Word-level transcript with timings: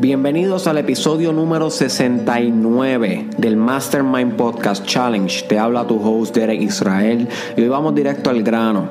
Bienvenidos 0.00 0.66
al 0.66 0.78
episodio 0.78 1.32
número 1.32 1.70
69 1.70 3.28
del 3.36 3.56
Mastermind 3.56 4.34
Podcast 4.34 4.84
Challenge. 4.84 5.46
Te 5.46 5.58
habla 5.58 5.86
tu 5.86 6.00
host 6.02 6.34
Derek 6.34 6.62
Israel 6.62 7.28
y 7.56 7.60
hoy 7.60 7.68
vamos 7.68 7.94
directo 7.94 8.30
al 8.30 8.42
grano. 8.42 8.88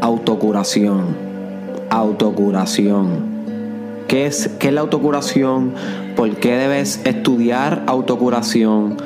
Autocuración. 0.00 1.16
Autocuración. 1.90 3.38
¿Qué 4.08 4.26
es, 4.26 4.48
qué 4.58 4.68
es 4.68 4.74
la 4.74 4.80
autocuración? 4.80 5.74
¿Por 6.16 6.36
qué 6.36 6.56
debes 6.56 7.02
estudiar 7.04 7.84
autocuración? 7.86 8.96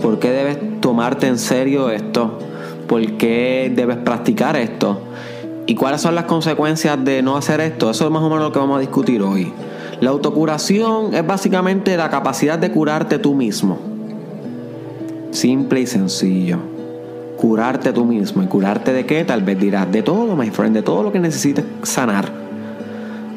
¿Por 0.00 0.18
qué 0.18 0.30
debes 0.30 0.80
tomarte 0.80 1.26
en 1.26 1.38
serio 1.38 1.90
esto? 1.90 2.38
¿Por 2.86 3.18
qué 3.18 3.72
debes 3.74 3.98
practicar 3.98 4.56
esto? 4.56 5.00
¿Y 5.66 5.74
cuáles 5.74 6.00
son 6.00 6.14
las 6.14 6.24
consecuencias 6.24 7.02
de 7.04 7.22
no 7.22 7.36
hacer 7.36 7.60
esto? 7.60 7.90
Eso 7.90 8.04
es 8.04 8.10
más 8.10 8.22
o 8.22 8.28
menos 8.28 8.44
lo 8.44 8.52
que 8.52 8.58
vamos 8.58 8.76
a 8.76 8.80
discutir 8.80 9.22
hoy. 9.22 9.52
La 10.02 10.10
autocuración 10.10 11.14
es 11.14 11.24
básicamente 11.24 11.96
la 11.96 12.10
capacidad 12.10 12.58
de 12.58 12.72
curarte 12.72 13.20
tú 13.20 13.36
mismo. 13.36 13.78
Simple 15.30 15.82
y 15.82 15.86
sencillo. 15.86 16.58
Curarte 17.36 17.92
tú 17.92 18.04
mismo. 18.04 18.42
¿Y 18.42 18.46
curarte 18.46 18.92
de 18.92 19.06
qué? 19.06 19.22
Tal 19.22 19.42
vez 19.42 19.60
dirás, 19.60 19.92
de 19.92 20.02
todo, 20.02 20.34
my 20.34 20.50
friend, 20.50 20.74
de 20.74 20.82
todo 20.82 21.04
lo 21.04 21.12
que 21.12 21.20
necesites 21.20 21.64
sanar. 21.84 22.32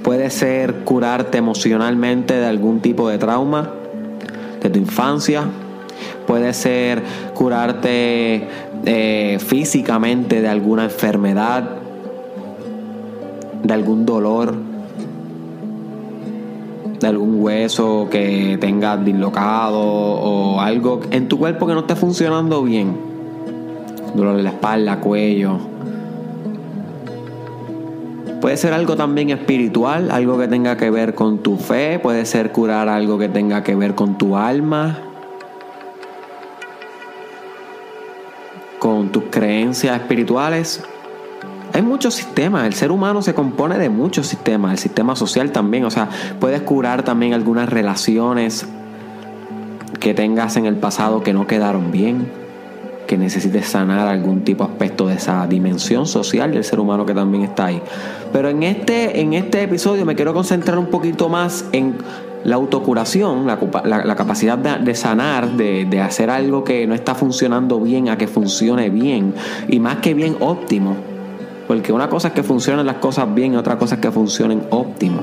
Puede 0.01 0.31
ser 0.31 0.77
curarte 0.85 1.37
emocionalmente 1.37 2.33
de 2.33 2.47
algún 2.47 2.79
tipo 2.79 3.09
de 3.09 3.19
trauma, 3.19 3.69
de 4.59 4.67
tu 4.67 4.79
infancia. 4.79 5.43
Puede 6.25 6.51
ser 6.51 7.03
curarte 7.35 8.47
eh, 8.85 9.37
físicamente 9.37 10.41
de 10.41 10.47
alguna 10.47 10.85
enfermedad, 10.85 11.77
de 13.61 13.71
algún 13.71 14.07
dolor 14.07 14.64
de 16.99 17.07
algún 17.07 17.41
hueso 17.41 18.07
que 18.09 18.57
tengas 18.59 19.03
dislocado 19.03 19.79
o 19.79 20.59
algo 20.59 21.01
en 21.11 21.27
tu 21.27 21.37
cuerpo 21.37 21.67
que 21.67 21.73
no 21.73 21.81
esté 21.81 21.95
funcionando 21.95 22.63
bien. 22.63 22.97
Dolor 24.13 24.37
de 24.37 24.43
la 24.43 24.49
espalda, 24.49 24.99
cuello. 24.99 25.57
Puede 28.41 28.57
ser 28.57 28.73
algo 28.73 28.95
también 28.95 29.31
espiritual, 29.31 30.11
algo 30.11 30.37
que 30.37 30.47
tenga 30.47 30.77
que 30.77 30.89
ver 30.89 31.15
con 31.15 31.39
tu 31.39 31.57
fe, 31.57 31.99
puede 31.99 32.25
ser 32.25 32.51
curar 32.51 32.89
algo 32.89 33.17
que 33.17 33.27
tenga 33.27 33.63
que 33.63 33.75
ver 33.75 33.95
con 33.95 34.17
tu 34.17 34.37
alma, 34.37 34.99
con 38.79 39.09
tus 39.09 39.23
creencias 39.31 39.99
espirituales 39.99 40.83
hay 41.75 41.81
muchos 41.81 42.13
sistemas, 42.13 42.65
el 42.65 42.73
ser 42.73 42.89
humano 42.89 43.21
se 43.21 43.33
compone 43.33 43.77
de 43.77 43.89
muchos 43.89 44.27
sistemas, 44.27 44.71
el 44.71 44.77
sistema 44.77 45.13
social 45.13 45.51
también, 45.51 45.83
o 45.83 45.91
sea, 45.91 46.07
puedes 46.39 46.61
curar 46.61 47.03
también 47.03 47.33
algunas 47.33 47.67
relaciones 47.67 48.65
que 49.99 50.13
tengas 50.13 50.55
en 50.55 50.67
el 50.67 50.77
pasado 50.77 51.21
que 51.21 51.33
no 51.33 51.47
quedaron 51.47 51.91
bien, 51.91 52.31
que 53.07 53.17
necesites 53.17 53.67
sanar 53.67 54.07
algún 54.07 54.45
tipo 54.45 54.63
de 54.63 54.71
aspecto 54.71 55.07
de 55.07 55.15
esa 55.15 55.47
dimensión 55.47 56.05
social 56.05 56.53
del 56.53 56.63
ser 56.63 56.79
humano 56.79 57.05
que 57.05 57.13
también 57.13 57.43
está 57.43 57.65
ahí. 57.65 57.81
Pero 58.31 58.47
en 58.47 58.63
este, 58.63 59.19
en 59.19 59.33
este 59.33 59.63
episodio 59.63 60.05
me 60.05 60.15
quiero 60.15 60.33
concentrar 60.33 60.79
un 60.79 60.87
poquito 60.87 61.27
más 61.27 61.65
en 61.73 61.97
la 62.45 62.55
autocuración, 62.55 63.47
la, 63.47 64.15
capacidad 64.15 64.57
de, 64.57 64.95
sanar, 64.95 65.57
de, 65.57 65.83
de, 65.83 65.99
hacer 65.99 66.29
algo 66.29 66.63
que 66.63 66.87
no 66.87 66.95
está 66.95 67.15
funcionando 67.15 67.81
bien 67.81 68.07
a 68.07 68.17
que 68.17 68.27
funcione 68.27 68.89
bien 68.89 69.33
y 69.67 69.81
más 69.81 69.97
que 69.97 70.13
bien 70.13 70.37
óptimo. 70.39 71.14
Porque 71.67 71.91
una 71.91 72.09
cosa 72.09 72.29
es 72.29 72.33
que 72.33 72.43
funcionen 72.43 72.85
las 72.85 72.97
cosas 72.97 73.33
bien 73.33 73.53
y 73.53 73.57
otra 73.57 73.77
cosa 73.77 73.95
es 73.95 74.01
que 74.01 74.11
funcionen 74.11 74.63
óptimo. 74.69 75.21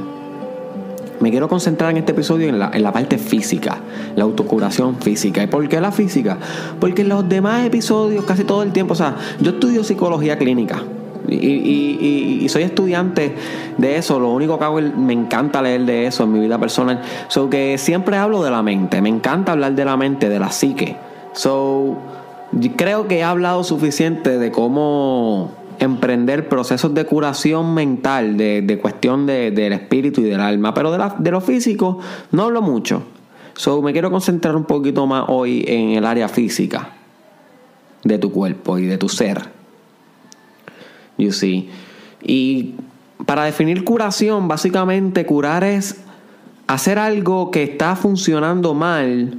Me 1.20 1.30
quiero 1.30 1.48
concentrar 1.48 1.92
en 1.92 1.98
este 1.98 2.10
episodio 2.12 2.48
en 2.48 2.58
la, 2.58 2.70
en 2.74 2.82
la 2.82 2.92
parte 2.92 3.16
física, 3.16 3.78
la 4.16 4.24
autocuración 4.24 4.96
física. 4.96 5.40
¿Y 5.42 5.46
por 5.46 5.68
qué 5.68 5.80
la 5.80 5.92
física? 5.92 6.36
Porque 6.80 7.02
en 7.02 7.10
los 7.10 7.28
demás 7.28 7.64
episodios, 7.64 8.24
casi 8.24 8.42
todo 8.42 8.64
el 8.64 8.72
tiempo, 8.72 8.94
o 8.94 8.96
sea, 8.96 9.14
yo 9.40 9.52
estudio 9.52 9.84
psicología 9.84 10.36
clínica. 10.36 10.82
Y, 11.28 12.44
soy 12.48 12.64
estudiante 12.64 13.34
de 13.78 13.96
eso. 13.96 14.18
Lo 14.18 14.30
único 14.30 14.58
que 14.58 14.64
hago 14.64 14.80
es, 14.80 14.96
me 14.96 15.12
encanta 15.12 15.62
leer 15.62 15.84
de 15.84 16.06
eso 16.06 16.24
en 16.24 16.32
mi 16.32 16.40
vida 16.40 16.58
personal. 16.58 17.00
So 17.28 17.48
que 17.48 17.78
siempre 17.78 18.16
hablo 18.16 18.42
de 18.42 18.50
la 18.50 18.62
mente. 18.62 19.00
Me 19.00 19.08
encanta 19.08 19.52
hablar 19.52 19.74
de 19.74 19.84
la 19.84 19.96
mente, 19.96 20.28
de 20.28 20.40
la 20.40 20.50
psique. 20.50 20.96
So, 21.34 21.96
creo 22.76 23.06
que 23.06 23.18
he 23.18 23.22
hablado 23.22 23.62
suficiente 23.64 24.38
de 24.38 24.50
cómo 24.50 25.50
emprender 25.78 26.48
procesos 26.48 26.94
de 26.94 27.04
curación 27.04 27.74
mental, 27.74 28.36
de, 28.36 28.78
cuestión 28.80 29.26
del 29.26 29.72
espíritu 29.72 30.20
y 30.20 30.24
del 30.24 30.40
alma, 30.40 30.74
pero 30.74 30.90
de, 30.92 31.10
de 31.18 31.30
lo 31.30 31.40
físico 31.40 31.98
no 32.30 32.44
hablo 32.44 32.62
mucho. 32.62 33.02
So, 33.54 33.82
me 33.82 33.92
quiero 33.92 34.10
concentrar 34.10 34.56
un 34.56 34.64
poquito 34.64 35.06
más 35.06 35.24
hoy 35.28 35.64
en 35.66 35.90
el 35.90 36.06
área 36.06 36.28
física 36.28 36.90
de 38.02 38.18
tu 38.18 38.32
cuerpo 38.32 38.78
y 38.78 38.86
de 38.86 38.98
tu 38.98 39.08
ser. 39.08 39.42
You 41.18 41.32
see. 41.32 41.68
Y 42.22 42.74
para 43.26 43.44
definir 43.44 43.84
curación, 43.84 44.48
básicamente 44.48 45.26
curar 45.26 45.64
es 45.64 46.00
hacer 46.66 46.98
algo 46.98 47.50
que 47.50 47.62
está 47.62 47.96
funcionando 47.96 48.74
mal 48.74 49.36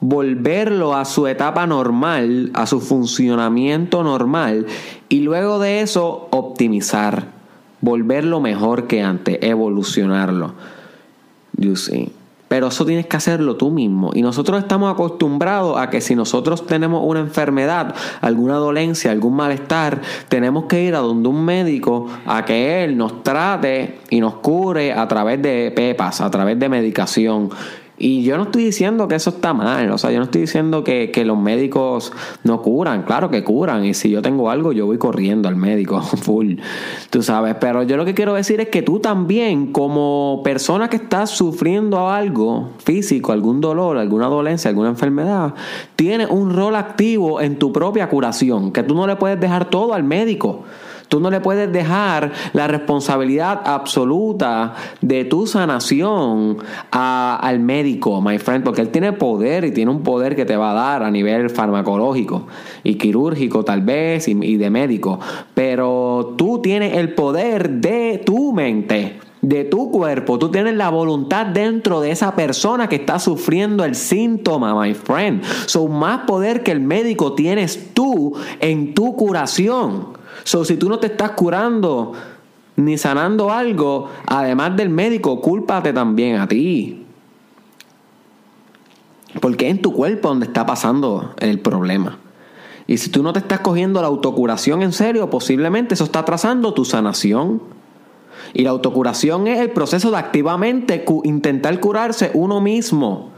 volverlo 0.00 0.94
a 0.94 1.04
su 1.04 1.26
etapa 1.26 1.66
normal, 1.66 2.50
a 2.54 2.66
su 2.66 2.80
funcionamiento 2.80 4.02
normal 4.02 4.66
y 5.08 5.20
luego 5.20 5.58
de 5.58 5.80
eso 5.80 6.28
optimizar, 6.30 7.26
volverlo 7.80 8.40
mejor 8.40 8.86
que 8.86 9.02
antes, 9.02 9.38
evolucionarlo. 9.42 10.54
You 11.56 11.76
see. 11.76 12.12
Pero 12.48 12.68
eso 12.68 12.86
tienes 12.86 13.06
que 13.06 13.16
hacerlo 13.16 13.56
tú 13.56 13.70
mismo. 13.70 14.10
Y 14.14 14.22
nosotros 14.22 14.58
estamos 14.58 14.90
acostumbrados 14.90 15.78
a 15.78 15.90
que 15.90 16.00
si 16.00 16.14
nosotros 16.14 16.66
tenemos 16.66 17.02
una 17.04 17.20
enfermedad, 17.20 17.94
alguna 18.22 18.54
dolencia, 18.54 19.10
algún 19.10 19.36
malestar, 19.36 20.00
tenemos 20.30 20.64
que 20.64 20.82
ir 20.82 20.94
a 20.94 21.00
donde 21.00 21.28
un 21.28 21.44
médico 21.44 22.06
a 22.24 22.46
que 22.46 22.84
él 22.84 22.96
nos 22.96 23.22
trate 23.22 23.98
y 24.08 24.20
nos 24.20 24.36
cure 24.36 24.94
a 24.94 25.06
través 25.06 25.42
de 25.42 25.70
pepas, 25.76 26.22
a 26.22 26.30
través 26.30 26.58
de 26.58 26.70
medicación. 26.70 27.50
Y 27.98 28.22
yo 28.22 28.36
no 28.36 28.44
estoy 28.44 28.64
diciendo 28.64 29.08
que 29.08 29.16
eso 29.16 29.30
está 29.30 29.52
mal, 29.52 29.90
o 29.90 29.98
sea, 29.98 30.12
yo 30.12 30.18
no 30.18 30.24
estoy 30.24 30.42
diciendo 30.42 30.84
que, 30.84 31.12
los 31.28 31.38
médicos 31.38 32.12
no 32.44 32.62
curan, 32.62 33.02
claro 33.02 33.28
que 33.28 33.42
curan, 33.42 33.84
y 33.84 33.92
si 33.92 34.08
yo 34.08 34.22
tengo 34.22 34.50
algo, 34.50 34.72
yo 34.72 34.86
voy 34.86 34.98
corriendo 34.98 35.48
al 35.48 35.56
médico, 35.56 36.00
full, 36.22 36.54
tú 37.10 37.22
sabes, 37.22 37.56
pero 37.60 37.82
yo 37.82 37.96
lo 37.96 38.04
que 38.04 38.14
quiero 38.14 38.34
decir 38.34 38.60
es 38.60 38.68
que 38.68 38.82
tú 38.82 39.00
también, 39.00 39.72
como 39.72 40.42
persona 40.44 40.88
que 40.88 40.96
estás 40.96 41.30
sufriendo 41.30 42.08
algo 42.08 42.70
físico, 42.78 43.32
algún 43.32 43.60
dolor, 43.60 43.98
alguna 43.98 44.26
dolencia, 44.26 44.68
alguna 44.68 44.90
enfermedad, 44.90 45.54
tienes 45.96 46.30
un 46.30 46.54
rol 46.54 46.76
activo 46.76 47.40
en 47.40 47.58
tu 47.58 47.72
propia 47.72 48.08
curación, 48.08 48.70
que 48.70 48.84
tú 48.84 48.94
no 48.94 49.06
le 49.06 49.16
puedes 49.16 49.40
dejar 49.40 49.68
todo 49.70 49.92
al 49.92 50.04
médico. 50.04 50.64
Tú 51.08 51.20
no 51.20 51.30
le 51.30 51.40
puedes 51.40 51.72
dejar 51.72 52.32
la 52.52 52.68
responsabilidad 52.68 53.62
absoluta 53.64 54.74
de 55.00 55.24
tu 55.24 55.46
sanación 55.46 56.58
al 56.90 57.60
médico, 57.60 58.20
my 58.20 58.38
friend, 58.38 58.64
porque 58.64 58.82
él 58.82 58.90
tiene 58.90 59.12
poder 59.12 59.64
y 59.64 59.72
tiene 59.72 59.90
un 59.90 60.02
poder 60.02 60.36
que 60.36 60.44
te 60.44 60.56
va 60.56 60.72
a 60.72 60.74
dar 60.74 61.02
a 61.02 61.10
nivel 61.10 61.50
farmacológico 61.50 62.46
y 62.84 62.96
quirúrgico 62.96 63.64
tal 63.64 63.82
vez 63.82 64.28
y, 64.28 64.32
y 64.32 64.56
de 64.56 64.70
médico. 64.70 65.18
Pero 65.54 66.34
tú 66.36 66.60
tienes 66.60 66.96
el 66.96 67.14
poder 67.14 67.70
de 67.70 68.22
tu 68.24 68.52
mente 68.52 69.18
de 69.40 69.64
tu 69.64 69.90
cuerpo, 69.90 70.38
tú 70.38 70.50
tienes 70.50 70.74
la 70.74 70.90
voluntad 70.90 71.46
dentro 71.46 72.00
de 72.00 72.10
esa 72.10 72.34
persona 72.34 72.88
que 72.88 72.96
está 72.96 73.18
sufriendo 73.18 73.84
el 73.84 73.94
síntoma, 73.94 74.80
my 74.80 74.94
friend. 74.94 75.44
Son 75.66 75.92
más 75.92 76.22
poder 76.26 76.62
que 76.62 76.72
el 76.72 76.80
médico 76.80 77.34
tienes 77.34 77.94
tú 77.94 78.34
en 78.60 78.94
tu 78.94 79.14
curación. 79.14 80.17
So, 80.44 80.64
si 80.64 80.76
tú 80.76 80.88
no 80.88 80.98
te 80.98 81.08
estás 81.08 81.32
curando 81.32 82.12
ni 82.76 82.96
sanando 82.96 83.50
algo, 83.50 84.08
además 84.26 84.76
del 84.76 84.88
médico, 84.88 85.40
cúlpate 85.40 85.92
también 85.92 86.36
a 86.36 86.46
ti. 86.46 87.04
Porque 89.40 89.66
es 89.66 89.72
en 89.72 89.82
tu 89.82 89.92
cuerpo 89.92 90.28
donde 90.28 90.46
está 90.46 90.64
pasando 90.64 91.34
el 91.38 91.60
problema. 91.60 92.18
Y 92.86 92.96
si 92.96 93.10
tú 93.10 93.22
no 93.22 93.32
te 93.32 93.40
estás 93.40 93.60
cogiendo 93.60 94.00
la 94.00 94.08
autocuración 94.08 94.82
en 94.82 94.92
serio, 94.92 95.28
posiblemente 95.28 95.94
eso 95.94 96.04
está 96.04 96.20
atrasando 96.20 96.72
tu 96.72 96.84
sanación. 96.84 97.60
Y 98.54 98.62
la 98.62 98.70
autocuración 98.70 99.46
es 99.46 99.60
el 99.60 99.70
proceso 99.70 100.10
de 100.10 100.16
activamente 100.16 101.04
intentar 101.24 101.78
curarse 101.80 102.30
uno 102.32 102.62
mismo, 102.62 103.30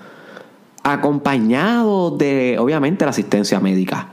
acompañado 0.84 2.12
de, 2.12 2.58
obviamente, 2.60 3.04
la 3.04 3.10
asistencia 3.10 3.58
médica. 3.58 4.09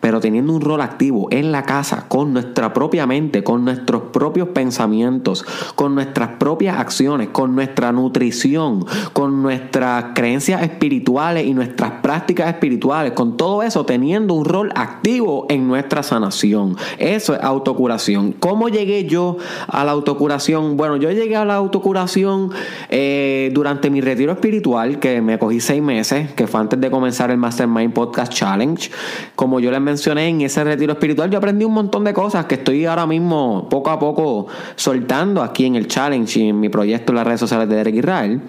Pero 0.00 0.20
teniendo 0.20 0.52
un 0.52 0.60
rol 0.60 0.80
activo 0.80 1.28
en 1.30 1.52
la 1.52 1.64
casa, 1.64 2.06
con 2.08 2.32
nuestra 2.32 2.72
propia 2.72 3.06
mente, 3.06 3.44
con 3.44 3.64
nuestros 3.64 4.02
propios 4.12 4.48
pensamientos, 4.48 5.44
con 5.74 5.94
nuestras 5.94 6.30
propias 6.38 6.78
acciones, 6.78 7.28
con 7.28 7.54
nuestra 7.54 7.92
nutrición, 7.92 8.84
con 9.12 9.42
nuestras 9.42 10.06
creencias 10.14 10.62
espirituales 10.62 11.46
y 11.46 11.54
nuestras 11.54 11.92
prácticas 12.02 12.48
espirituales, 12.48 13.12
con 13.12 13.36
todo 13.36 13.62
eso 13.62 13.84
teniendo 13.84 14.34
un 14.34 14.44
rol 14.44 14.72
activo 14.74 15.46
en 15.48 15.68
nuestra 15.68 16.02
sanación. 16.02 16.76
Eso 16.98 17.34
es 17.34 17.42
autocuración. 17.42 18.32
¿Cómo 18.32 18.68
llegué 18.68 19.04
yo 19.04 19.36
a 19.68 19.84
la 19.84 19.92
autocuración? 19.92 20.76
Bueno, 20.76 20.96
yo 20.96 21.10
llegué 21.10 21.36
a 21.36 21.44
la 21.44 21.54
autocuración 21.54 22.50
eh, 22.88 23.50
durante 23.52 23.90
mi 23.90 24.00
retiro 24.00 24.32
espiritual, 24.32 24.98
que 24.98 25.20
me 25.20 25.38
cogí 25.38 25.60
seis 25.60 25.82
meses, 25.82 26.32
que 26.32 26.46
fue 26.46 26.60
antes 26.60 26.80
de 26.80 26.90
comenzar 26.90 27.30
el 27.30 27.36
Mastermind 27.36 27.92
Podcast 27.92 28.32
Challenge. 28.32 28.90
Como 29.36 29.60
yo 29.60 29.70
les 29.70 29.80
mencioné 29.90 30.28
en 30.28 30.40
ese 30.42 30.62
retiro 30.62 30.92
espiritual, 30.92 31.30
yo 31.30 31.38
aprendí 31.38 31.64
un 31.64 31.74
montón 31.74 32.04
de 32.04 32.14
cosas 32.14 32.46
que 32.46 32.54
estoy 32.54 32.86
ahora 32.86 33.06
mismo 33.06 33.68
poco 33.68 33.90
a 33.90 33.98
poco 33.98 34.46
soltando 34.76 35.42
aquí 35.42 35.66
en 35.66 35.74
el 35.74 35.88
challenge 35.88 36.38
y 36.38 36.48
en 36.48 36.60
mi 36.60 36.68
proyecto 36.68 37.10
en 37.10 37.16
las 37.16 37.26
redes 37.26 37.40
sociales 37.40 37.68
de 37.68 37.74
Derek 37.76 37.96
Israel. 37.96 38.40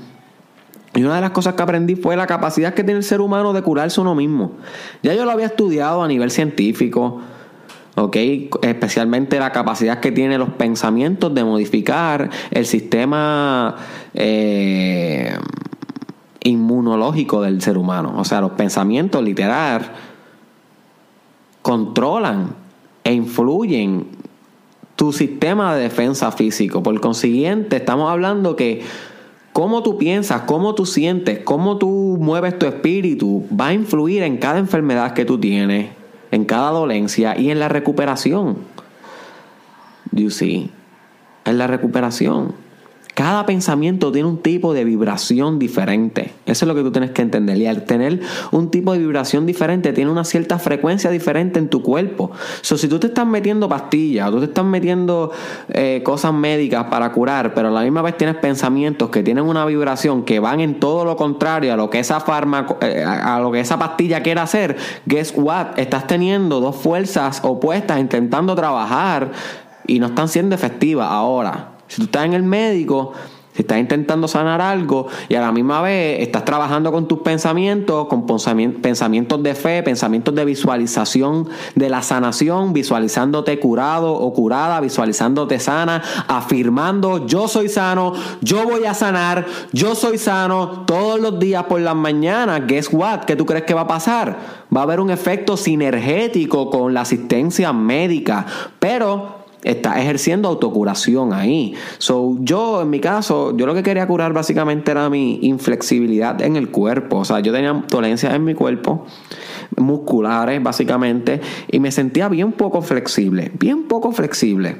Y 0.93 1.03
una 1.03 1.15
de 1.15 1.21
las 1.21 1.31
cosas 1.31 1.55
que 1.55 1.63
aprendí 1.63 1.95
fue 1.95 2.15
la 2.15 2.27
capacidad 2.27 2.73
que 2.75 2.83
tiene 2.83 2.99
el 2.99 3.03
ser 3.03 3.21
humano 3.21 3.53
de 3.53 3.61
curarse 3.63 3.99
uno 3.99 4.13
mismo. 4.13 4.51
Ya 5.01 5.15
yo 5.15 5.25
lo 5.25 5.31
había 5.31 5.47
estudiado 5.47 6.03
a 6.03 6.07
nivel 6.07 6.29
científico, 6.29 7.21
¿ok? 7.95 8.17
Especialmente 8.61 9.39
la 9.39 9.51
capacidad 9.51 9.99
que 9.99 10.11
tiene 10.11 10.37
los 10.37 10.49
pensamientos 10.49 11.33
de 11.33 11.43
modificar 11.43 12.29
el 12.51 12.65
sistema 12.67 13.77
eh, 14.13 15.33
inmunológico 16.43 17.41
del 17.41 17.61
ser 17.61 17.77
humano. 17.77 18.13
O 18.17 18.25
sea, 18.25 18.41
los 18.41 18.51
pensamientos 18.51 19.23
literal 19.23 20.10
controlan 21.61 22.55
e 23.03 23.13
influyen 23.13 24.07
tu 24.95 25.11
sistema 25.11 25.75
de 25.75 25.83
defensa 25.83 26.31
físico. 26.31 26.83
Por 26.83 26.99
consiguiente, 27.01 27.77
estamos 27.77 28.11
hablando 28.11 28.55
que 28.55 28.83
cómo 29.53 29.83
tú 29.83 29.97
piensas, 29.97 30.43
cómo 30.43 30.75
tú 30.75 30.85
sientes, 30.85 31.39
cómo 31.39 31.77
tú 31.77 32.17
mueves 32.19 32.57
tu 32.57 32.65
espíritu 32.65 33.45
va 33.49 33.67
a 33.67 33.73
influir 33.73 34.23
en 34.23 34.37
cada 34.37 34.59
enfermedad 34.59 35.13
que 35.13 35.25
tú 35.25 35.39
tienes, 35.39 35.89
en 36.31 36.45
cada 36.45 36.71
dolencia 36.71 37.37
y 37.37 37.51
en 37.51 37.59
la 37.59 37.67
recuperación. 37.67 38.57
You 40.11 40.29
see, 40.29 40.69
en 41.45 41.57
la 41.57 41.67
recuperación. 41.67 42.53
Cada 43.13 43.45
pensamiento 43.45 44.11
tiene 44.11 44.29
un 44.29 44.37
tipo 44.37 44.73
de 44.73 44.85
vibración 44.85 45.59
diferente. 45.59 46.33
Eso 46.45 46.65
es 46.65 46.67
lo 46.67 46.75
que 46.75 46.81
tú 46.81 46.91
tienes 46.91 47.11
que 47.11 47.21
entender. 47.21 47.57
Y 47.57 47.65
al 47.65 47.83
tener 47.83 48.21
un 48.51 48.71
tipo 48.71 48.93
de 48.93 48.99
vibración 48.99 49.45
diferente, 49.45 49.91
tiene 49.91 50.09
una 50.09 50.23
cierta 50.23 50.59
frecuencia 50.59 51.09
diferente 51.09 51.59
en 51.59 51.67
tu 51.67 51.81
cuerpo. 51.81 52.31
So, 52.61 52.77
si 52.77 52.87
tú 52.87 52.99
te 52.99 53.07
estás 53.07 53.27
metiendo 53.27 53.67
pastillas, 53.67 54.29
o 54.29 54.31
tú 54.31 54.39
te 54.39 54.45
estás 54.45 54.63
metiendo 54.63 55.31
eh, 55.69 56.01
cosas 56.05 56.33
médicas 56.33 56.85
para 56.85 57.11
curar, 57.11 57.53
pero 57.53 57.67
a 57.67 57.71
la 57.71 57.81
misma 57.81 58.01
vez 58.01 58.17
tienes 58.17 58.37
pensamientos 58.37 59.09
que 59.09 59.23
tienen 59.23 59.43
una 59.43 59.65
vibración 59.65 60.23
que 60.23 60.39
van 60.39 60.61
en 60.61 60.79
todo 60.79 61.03
lo 61.03 61.17
contrario 61.17 61.73
a 61.73 61.75
lo 61.75 61.89
que 61.89 61.99
esa 61.99 62.21
fármaco, 62.21 62.77
eh, 62.81 63.03
a 63.03 63.39
lo 63.39 63.51
que 63.51 63.59
esa 63.59 63.77
pastilla 63.77 64.23
quiere 64.23 64.39
hacer, 64.39 64.77
guess 65.05 65.33
what? 65.35 65.77
Estás 65.77 66.07
teniendo 66.07 66.61
dos 66.61 66.77
fuerzas 66.77 67.41
opuestas 67.43 67.99
intentando 67.99 68.55
trabajar 68.55 69.31
y 69.85 69.99
no 69.99 70.07
están 70.07 70.29
siendo 70.29 70.55
efectivas 70.55 71.09
ahora. 71.09 71.70
Si 71.91 71.97
tú 71.97 72.03
estás 72.03 72.23
en 72.23 72.33
el 72.33 72.43
médico, 72.43 73.11
si 73.53 73.63
estás 73.63 73.79
intentando 73.79 74.29
sanar 74.29 74.61
algo 74.61 75.07
y 75.27 75.35
a 75.35 75.41
la 75.41 75.51
misma 75.51 75.81
vez 75.81 76.21
estás 76.21 76.45
trabajando 76.45 76.89
con 76.89 77.05
tus 77.05 77.19
pensamientos, 77.19 78.07
con 78.07 78.25
pensamientos 78.25 79.43
de 79.43 79.55
fe, 79.55 79.83
pensamientos 79.83 80.33
de 80.33 80.45
visualización 80.45 81.49
de 81.75 81.89
la 81.89 82.01
sanación, 82.01 82.71
visualizándote 82.71 83.59
curado 83.59 84.13
o 84.13 84.31
curada, 84.31 84.79
visualizándote 84.79 85.59
sana, 85.59 86.01
afirmando 86.29 87.27
yo 87.27 87.49
soy 87.49 87.67
sano, 87.67 88.13
yo 88.39 88.63
voy 88.63 88.85
a 88.85 88.93
sanar, 88.93 89.45
yo 89.73 89.95
soy 89.95 90.17
sano 90.17 90.85
todos 90.87 91.19
los 91.19 91.37
días 91.37 91.65
por 91.65 91.81
las 91.81 91.95
mañanas. 91.95 92.65
Guess 92.67 92.93
what? 92.93 93.25
¿Qué 93.25 93.35
tú 93.35 93.45
crees 93.45 93.65
que 93.65 93.73
va 93.73 93.81
a 93.81 93.87
pasar? 93.87 94.37
Va 94.73 94.79
a 94.79 94.83
haber 94.83 95.01
un 95.01 95.09
efecto 95.09 95.57
sinergético 95.57 96.69
con 96.69 96.93
la 96.93 97.01
asistencia 97.01 97.73
médica, 97.73 98.45
pero 98.79 99.40
está 99.63 99.99
ejerciendo 100.01 100.47
autocuración 100.47 101.33
ahí. 101.33 101.73
So, 101.97 102.37
yo, 102.39 102.81
en 102.81 102.89
mi 102.89 102.99
caso, 102.99 103.55
yo 103.55 103.65
lo 103.65 103.73
que 103.73 103.83
quería 103.83 104.07
curar 104.07 104.33
básicamente 104.33 104.91
era 104.91 105.09
mi 105.09 105.39
inflexibilidad 105.43 106.41
en 106.41 106.55
el 106.55 106.69
cuerpo. 106.69 107.17
O 107.17 107.25
sea, 107.25 107.39
yo 107.39 107.53
tenía 107.53 107.73
dolencias 107.87 108.33
en 108.33 108.43
mi 108.43 108.53
cuerpo, 108.53 109.05
musculares 109.77 110.61
básicamente, 110.61 111.41
y 111.69 111.79
me 111.79 111.91
sentía 111.91 112.27
bien 112.29 112.51
poco 112.53 112.81
flexible, 112.81 113.51
bien 113.59 113.83
poco 113.83 114.11
flexible. 114.11 114.77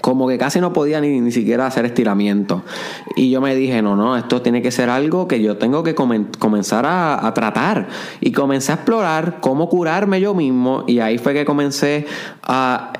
Como 0.00 0.28
que 0.28 0.38
casi 0.38 0.60
no 0.60 0.72
podía 0.72 1.00
ni, 1.00 1.20
ni 1.20 1.30
siquiera 1.30 1.66
hacer 1.66 1.84
estiramiento. 1.84 2.62
Y 3.16 3.30
yo 3.30 3.40
me 3.42 3.54
dije, 3.54 3.82
no, 3.82 3.96
no, 3.96 4.16
esto 4.16 4.40
tiene 4.40 4.62
que 4.62 4.70
ser 4.70 4.88
algo 4.88 5.28
que 5.28 5.42
yo 5.42 5.58
tengo 5.58 5.82
que 5.82 5.94
comenzar 5.94 6.86
a, 6.86 7.26
a 7.26 7.34
tratar. 7.34 7.88
Y 8.20 8.32
comencé 8.32 8.72
a 8.72 8.76
explorar 8.76 9.40
cómo 9.40 9.68
curarme 9.68 10.20
yo 10.20 10.32
mismo. 10.32 10.84
Y 10.86 11.00
ahí 11.00 11.18
fue 11.18 11.34
que 11.34 11.44
comencé 11.44 12.06
a 12.42 12.92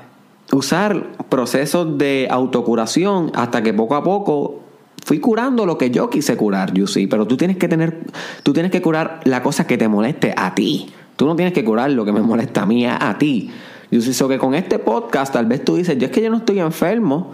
usar 0.52 1.06
procesos 1.28 1.98
de 1.98 2.28
autocuración 2.30 3.30
hasta 3.34 3.62
que 3.62 3.72
poco 3.72 3.94
a 3.94 4.02
poco 4.02 4.60
fui 5.04 5.20
curando 5.20 5.66
lo 5.66 5.78
que 5.78 5.90
yo 5.90 6.10
quise 6.10 6.36
curar, 6.36 6.72
you 6.72 6.86
see. 6.86 7.06
Pero 7.06 7.26
tú 7.26 7.36
tienes 7.36 7.56
que 7.56 7.68
tener, 7.68 8.00
tú 8.42 8.52
tienes 8.52 8.70
que 8.70 8.82
curar 8.82 9.20
la 9.24 9.42
cosa 9.42 9.66
que 9.66 9.78
te 9.78 9.88
moleste 9.88 10.34
a 10.36 10.54
ti. 10.54 10.90
Tú 11.16 11.26
no 11.26 11.36
tienes 11.36 11.52
que 11.52 11.64
curar 11.64 11.90
lo 11.90 12.04
que 12.04 12.12
me 12.12 12.20
molesta 12.20 12.62
a 12.62 12.66
mí, 12.66 12.86
a, 12.86 13.16
ti. 13.18 13.50
See, 13.90 14.14
so 14.14 14.28
que 14.28 14.38
con 14.38 14.54
este 14.54 14.78
podcast 14.78 15.32
tal 15.32 15.46
vez 15.46 15.64
tú 15.64 15.76
dices, 15.76 15.98
yo 15.98 16.06
es 16.06 16.12
que 16.12 16.22
yo 16.22 16.30
no 16.30 16.38
estoy 16.38 16.60
enfermo, 16.60 17.32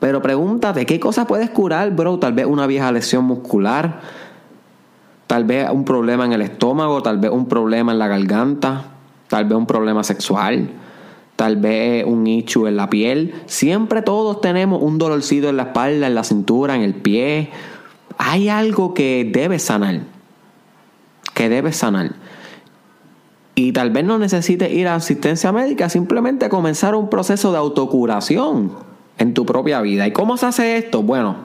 pero 0.00 0.20
pregúntate, 0.20 0.84
¿qué 0.84 0.98
cosa 0.98 1.26
puedes 1.26 1.50
curar, 1.50 1.92
bro? 1.92 2.18
Tal 2.18 2.32
vez 2.32 2.46
una 2.46 2.66
vieja 2.66 2.90
lesión 2.92 3.24
muscular, 3.24 4.00
tal 5.26 5.44
vez 5.44 5.70
un 5.70 5.84
problema 5.84 6.26
en 6.26 6.32
el 6.32 6.42
estómago, 6.42 7.02
tal 7.02 7.18
vez 7.18 7.30
un 7.30 7.46
problema 7.46 7.92
en 7.92 7.98
la 7.98 8.08
garganta, 8.08 8.84
tal 9.28 9.44
vez 9.44 9.56
un 9.56 9.66
problema 9.66 10.02
sexual 10.02 10.68
tal 11.42 11.56
vez 11.56 12.04
un 12.06 12.24
issue 12.28 12.68
en 12.68 12.76
la 12.76 12.88
piel. 12.88 13.34
Siempre 13.46 14.00
todos 14.00 14.40
tenemos 14.40 14.80
un 14.80 14.96
dolorcito 14.96 15.48
en 15.48 15.56
la 15.56 15.64
espalda, 15.64 16.06
en 16.06 16.14
la 16.14 16.22
cintura, 16.22 16.76
en 16.76 16.82
el 16.82 16.94
pie. 16.94 17.50
Hay 18.16 18.48
algo 18.48 18.94
que 18.94 19.28
debe 19.28 19.58
sanar. 19.58 20.02
Que 21.34 21.48
debe 21.48 21.72
sanar. 21.72 22.12
Y 23.56 23.72
tal 23.72 23.90
vez 23.90 24.04
no 24.04 24.20
necesites 24.20 24.72
ir 24.72 24.86
a 24.86 24.94
asistencia 24.94 25.50
médica, 25.50 25.88
simplemente 25.88 26.48
comenzar 26.48 26.94
un 26.94 27.10
proceso 27.10 27.50
de 27.50 27.58
autocuración 27.58 28.70
en 29.18 29.34
tu 29.34 29.44
propia 29.44 29.80
vida. 29.80 30.06
¿Y 30.06 30.12
cómo 30.12 30.36
se 30.36 30.46
hace 30.46 30.76
esto? 30.76 31.02
Bueno, 31.02 31.38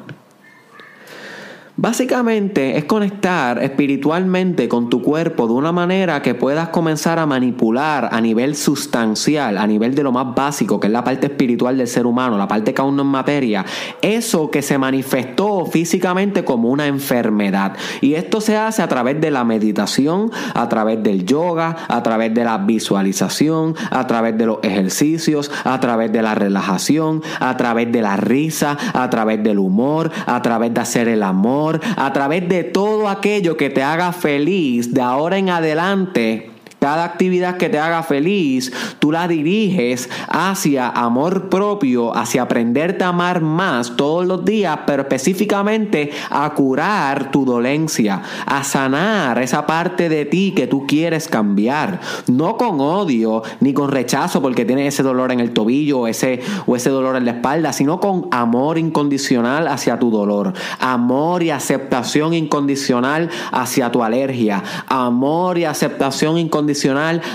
Básicamente 1.79 2.75
es 2.75 2.85
conectar 2.85 3.63
espiritualmente 3.63 4.67
con 4.67 4.89
tu 4.89 5.03
cuerpo 5.03 5.45
de 5.45 5.53
una 5.53 5.71
manera 5.71 6.23
que 6.23 6.33
puedas 6.33 6.69
comenzar 6.69 7.19
a 7.19 7.27
manipular 7.27 8.09
a 8.11 8.19
nivel 8.19 8.55
sustancial, 8.55 9.59
a 9.59 9.67
nivel 9.67 9.93
de 9.93 10.01
lo 10.01 10.11
más 10.11 10.33
básico, 10.33 10.79
que 10.79 10.87
es 10.87 10.93
la 10.93 11.03
parte 11.03 11.27
espiritual 11.27 11.77
del 11.77 11.87
ser 11.87 12.07
humano, 12.07 12.35
la 12.35 12.47
parte 12.47 12.73
que 12.73 12.81
aún 12.81 12.95
no 12.95 13.03
es 13.03 13.09
materia, 13.09 13.63
eso 14.01 14.49
que 14.49 14.63
se 14.63 14.79
manifestó 14.79 15.67
físicamente 15.67 16.43
como 16.43 16.71
una 16.71 16.87
enfermedad. 16.87 17.75
Y 18.01 18.15
esto 18.15 18.41
se 18.41 18.57
hace 18.57 18.81
a 18.81 18.87
través 18.87 19.21
de 19.21 19.29
la 19.29 19.43
meditación, 19.43 20.31
a 20.55 20.67
través 20.69 21.03
del 21.03 21.27
yoga, 21.27 21.75
a 21.87 22.01
través 22.01 22.33
de 22.33 22.43
la 22.43 22.57
visualización, 22.57 23.75
a 23.91 24.07
través 24.07 24.35
de 24.35 24.47
los 24.47 24.57
ejercicios, 24.63 25.51
a 25.63 25.79
través 25.79 26.11
de 26.11 26.23
la 26.23 26.33
relajación, 26.33 27.21
a 27.39 27.55
través 27.55 27.91
de 27.91 28.01
la 28.01 28.17
risa, 28.17 28.75
a 28.93 29.07
través 29.11 29.43
del 29.43 29.59
humor, 29.59 30.09
a 30.25 30.41
través 30.41 30.73
de 30.73 30.81
hacer 30.81 31.07
el 31.07 31.21
amor 31.21 31.66
a 31.95 32.13
través 32.13 32.47
de 32.47 32.63
todo 32.63 33.07
aquello 33.07 33.57
que 33.57 33.69
te 33.69 33.83
haga 33.83 34.11
feliz 34.13 34.93
de 34.93 35.01
ahora 35.01 35.37
en 35.37 35.49
adelante 35.49 36.56
cada 36.87 37.03
actividad 37.03 37.57
que 37.57 37.67
te 37.67 37.79
haga 37.79 38.01
feliz, 38.01 38.71
tú 38.99 39.11
la 39.11 39.27
diriges 39.27 40.09
hacia 40.29 40.87
amor 40.87 41.49
propio, 41.49 42.15
hacia 42.15 42.43
aprenderte 42.43 43.03
a 43.03 43.09
amar 43.09 43.41
más 43.41 43.97
todos 43.97 44.25
los 44.25 44.45
días, 44.45 44.79
pero 44.87 45.01
específicamente 45.01 46.11
a 46.29 46.49
curar 46.53 47.29
tu 47.29 47.43
dolencia, 47.43 48.21
a 48.45 48.63
sanar 48.63 49.41
esa 49.41 49.65
parte 49.65 50.07
de 50.07 50.23
ti 50.23 50.53
que 50.55 50.65
tú 50.65 50.87
quieres 50.87 51.27
cambiar. 51.27 51.99
No 52.27 52.55
con 52.55 52.79
odio 52.79 53.43
ni 53.59 53.73
con 53.73 53.91
rechazo 53.91 54.41
porque 54.41 54.63
tienes 54.63 54.93
ese 54.93 55.03
dolor 55.03 55.33
en 55.33 55.41
el 55.41 55.51
tobillo 55.51 55.99
o 55.99 56.07
ese, 56.07 56.39
o 56.67 56.77
ese 56.77 56.89
dolor 56.89 57.17
en 57.17 57.25
la 57.25 57.31
espalda, 57.31 57.73
sino 57.73 57.99
con 57.99 58.29
amor 58.31 58.77
incondicional 58.77 59.67
hacia 59.67 59.99
tu 59.99 60.09
dolor, 60.09 60.53
amor 60.79 61.43
y 61.43 61.49
aceptación 61.49 62.33
incondicional 62.33 63.29
hacia 63.51 63.91
tu 63.91 64.03
alergia, 64.03 64.63
amor 64.87 65.57
y 65.57 65.65
aceptación 65.65 66.37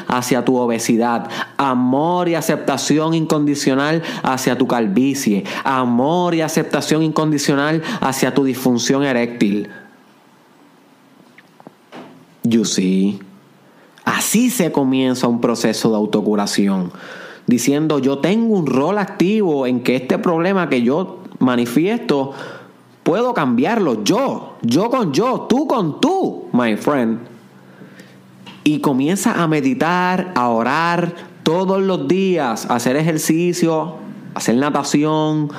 hacia 0.08 0.44
tu 0.44 0.56
obesidad, 0.56 1.28
amor 1.56 2.28
y 2.28 2.34
aceptación 2.34 3.14
incondicional 3.14 4.02
hacia 4.22 4.56
tu 4.56 4.66
calvicie, 4.66 5.44
amor 5.64 6.34
y 6.34 6.40
aceptación 6.40 7.02
incondicional 7.02 7.82
hacia 8.00 8.34
tu 8.34 8.44
disfunción 8.44 9.04
eréctil. 9.04 9.68
You 12.44 12.64
see. 12.64 13.20
Así 14.04 14.50
se 14.50 14.72
comienza 14.72 15.28
un 15.28 15.40
proceso 15.40 15.90
de 15.90 15.96
autocuración. 15.96 16.92
Diciendo, 17.46 17.98
yo 17.98 18.18
tengo 18.18 18.54
un 18.54 18.66
rol 18.66 18.98
activo 18.98 19.66
en 19.66 19.82
que 19.82 19.96
este 19.96 20.18
problema 20.18 20.68
que 20.68 20.82
yo 20.82 21.22
manifiesto, 21.38 22.32
puedo 23.02 23.34
cambiarlo 23.34 24.04
yo, 24.04 24.54
yo 24.62 24.90
con 24.90 25.12
yo, 25.12 25.46
tú 25.48 25.66
con 25.66 26.00
tú, 26.00 26.48
my 26.52 26.76
friend. 26.76 27.31
Y 28.64 28.80
comienza 28.80 29.42
a 29.42 29.48
meditar, 29.48 30.32
a 30.34 30.48
orar 30.48 31.14
todos 31.42 31.82
los 31.82 32.06
días, 32.06 32.70
a 32.70 32.76
hacer 32.76 32.96
ejercicio, 32.96 33.96
a 34.34 34.38
hacer 34.38 34.56
natación, 34.56 35.50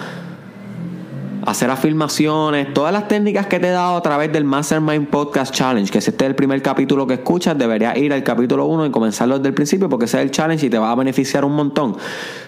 hacer 1.45 1.69
afirmaciones, 1.69 2.74
todas 2.74 2.93
las 2.93 3.07
técnicas 3.07 3.48
que 3.48 3.60
te 3.60 3.67
he 3.67 3.72
dado 3.72 3.98
a 3.98 4.01
través 4.01 4.31
del 4.31 4.45
Mastermind 4.45 5.07
Podcast 5.10 5.53
Challenge, 5.53 5.91
que 5.91 6.01
si 6.01 6.12
este 6.12 6.25
es 6.25 6.29
el 6.29 6.36
primer 6.36 6.62
capítulo 6.62 7.05
que 7.05 7.15
escuchas, 7.15 7.57
deberías 7.57 7.98
ir 7.98 8.13
al 8.13 8.24
capítulo 8.24 8.65
1 8.65 8.88
y 8.88 8.91
comenzarlo 8.91 9.38
desde 9.38 9.50
el 9.50 9.53
principio 9.53 9.89
porque 9.89 10.05
ese 10.05 10.17
es 10.17 10.24
el 10.24 10.31
challenge 10.31 10.65
y 10.65 10.69
te 10.69 10.77
va 10.77 10.91
a 10.91 10.95
beneficiar 10.95 11.43
un 11.43 11.53
montón. 11.53 11.98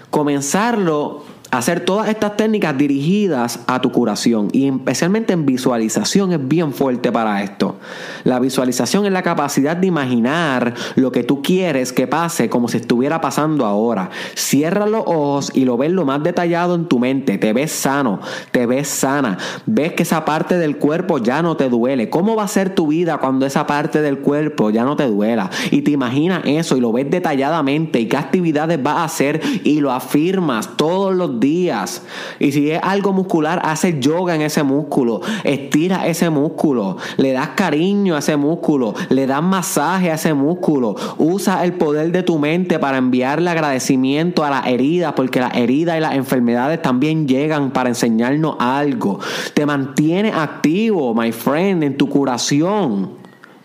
Comenzarlo 0.09 1.23
Hacer 1.51 1.81
todas 1.81 2.09
estas 2.09 2.35
técnicas 2.37 2.77
dirigidas 2.77 3.59
a 3.67 3.79
tu 3.79 3.91
curación 3.91 4.49
y 4.51 4.67
especialmente 4.67 5.33
en 5.33 5.45
visualización 5.45 6.33
es 6.33 6.47
bien 6.47 6.73
fuerte 6.73 7.11
para 7.11 7.43
esto. 7.43 7.77
La 8.23 8.39
visualización 8.39 9.05
es 9.05 9.11
la 9.11 9.21
capacidad 9.21 9.77
de 9.77 9.87
imaginar 9.87 10.73
lo 10.95 11.11
que 11.11 11.23
tú 11.23 11.41
quieres 11.41 11.93
que 11.93 12.07
pase 12.07 12.49
como 12.49 12.67
si 12.67 12.77
estuviera 12.77 13.21
pasando 13.21 13.65
ahora. 13.65 14.09
Cierra 14.33 14.85
los 14.85 15.03
ojos 15.05 15.51
y 15.53 15.65
lo 15.65 15.77
ves 15.77 15.91
lo 15.91 16.03
más 16.03 16.23
detallado 16.23 16.75
en 16.75 16.87
tu 16.87 16.99
mente. 16.99 17.37
Te 17.37 17.53
ves 17.53 17.71
sano, 17.71 18.19
te 18.51 18.65
ves 18.65 18.87
sana. 18.87 19.37
Ves 19.65 19.93
que 19.93 20.03
esa 20.03 20.25
parte 20.25 20.57
del 20.57 20.77
cuerpo 20.77 21.19
ya 21.19 21.41
no 21.41 21.55
te 21.55 21.69
duele. 21.69 22.09
¿Cómo 22.09 22.35
va 22.35 22.43
a 22.43 22.49
ser 22.49 22.75
tu 22.75 22.87
vida 22.87 23.19
cuando 23.19 23.45
esa 23.45 23.65
parte 23.65 24.01
del 24.01 24.19
cuerpo 24.19 24.71
ya 24.71 24.83
no 24.83 24.95
te 24.95 25.07
duela? 25.07 25.49
Y 25.71 25.83
te 25.83 25.91
imaginas 25.91 26.41
eso 26.45 26.75
y 26.75 26.81
lo 26.81 26.91
ves 26.91 27.09
detalladamente 27.09 27.99
y 27.99 28.07
qué 28.07 28.17
actividades 28.17 28.81
vas 28.81 28.97
a 28.97 29.03
hacer 29.05 29.41
y 29.63 29.79
lo 29.79 29.91
afirmas 29.91 30.75
todos 30.75 31.15
los 31.15 31.39
días 31.39 31.44
días. 31.45 32.01
Y 32.39 32.51
si 32.51 32.71
es 32.71 32.79
algo 32.81 33.13
muscular, 33.13 33.61
hace 33.63 33.99
yoga 33.99 34.33
en 34.33 34.41
ese 34.41 34.63
músculo, 34.63 35.21
estira 35.43 36.07
ese 36.07 36.31
músculo, 36.31 36.97
le 37.17 37.31
das 37.33 37.49
cariño 37.49 38.15
a 38.15 38.19
ese 38.19 38.35
músculo, 38.35 38.95
le 39.09 39.27
das 39.27 39.43
masaje 39.43 40.09
a 40.09 40.15
ese 40.15 40.33
músculo, 40.33 40.95
usa 41.19 41.63
el 41.63 41.73
poder 41.73 42.11
de 42.11 42.23
tu 42.23 42.39
mente 42.39 42.79
para 42.79 42.97
enviarle 42.97 43.51
agradecimiento 43.51 44.43
a 44.43 44.49
las 44.49 44.67
heridas, 44.67 45.13
porque 45.13 45.39
las 45.39 45.55
heridas 45.55 45.97
y 45.97 46.01
las 46.01 46.15
enfermedades 46.15 46.81
también 46.81 47.27
llegan 47.27 47.71
para 47.71 47.89
enseñarnos 47.89 48.55
algo. 48.59 49.19
Te 49.53 49.65
mantiene 49.65 50.31
activo, 50.33 51.13
my 51.13 51.31
friend, 51.31 51.83
en 51.83 51.97
tu 51.97 52.09
curación 52.09 53.11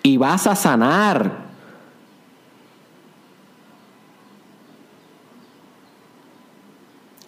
y 0.02 0.16
vas 0.16 0.46
a 0.46 0.54
sanar. 0.54 1.49